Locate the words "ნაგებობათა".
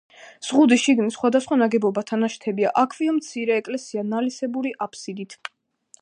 1.63-2.19